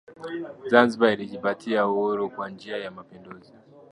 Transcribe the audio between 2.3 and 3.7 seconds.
njia ya mapinduzi